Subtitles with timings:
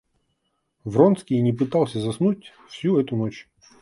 [0.83, 3.47] Вронский и не пытался заснуть всю эту ночь.